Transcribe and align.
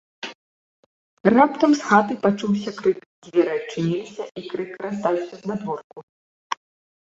Раптам 1.35 1.75
з 1.79 1.85
хаты 1.89 2.13
пачуўся 2.23 2.71
крык, 2.79 2.99
дзверы 3.27 3.51
адчыніліся, 3.59 4.23
і 4.43 4.47
крык 4.55 4.71
раздаўся 4.87 5.33
знадворку. 5.43 5.97